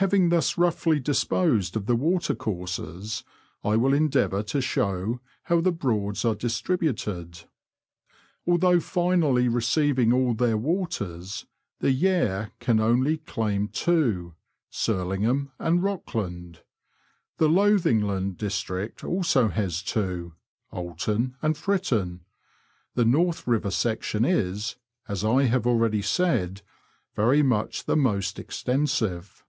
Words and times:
Having 0.00 0.28
thus 0.28 0.56
roughly 0.56 1.00
disposed 1.00 1.74
of 1.74 1.86
the 1.86 1.96
water 1.96 2.32
courses, 2.36 3.24
I 3.64 3.74
will 3.74 3.92
endeavour 3.92 4.44
to 4.44 4.60
show 4.60 5.18
how 5.42 5.60
the 5.60 5.72
Broads 5.72 6.24
are 6.24 6.36
distributed. 6.36 7.40
Although 8.46 8.78
finally 8.78 9.48
receiving 9.48 10.12
all 10.12 10.34
their 10.34 10.56
waters, 10.56 11.46
the 11.80 11.90
Yare 11.90 12.52
can 12.60 12.78
only 12.78 13.16
claim 13.18 13.66
two— 13.66 14.34
Surlingham 14.70 15.50
and 15.58 15.82
Rockland. 15.82 16.60
The 17.38 17.48
Lothingland 17.48 18.36
^strict 18.36 19.02
also 19.02 19.48
has 19.48 19.82
two, 19.82 20.34
Oulton 20.72 21.34
and 21.42 21.56
Fritton. 21.56 22.20
The 22.94 23.04
North 23.04 23.46
Eiver 23.46 23.72
section 23.72 24.24
is, 24.24 24.76
as 25.08 25.24
I 25.24 25.46
have 25.46 25.66
already 25.66 26.02
said, 26.02 26.62
very 27.16 27.42
much 27.42 27.86
the 27.86 27.96
most 27.96 28.38
extensive. 28.38 29.42